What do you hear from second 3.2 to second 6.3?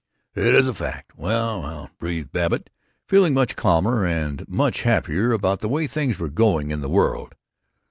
much calmer, and much happier about the way things were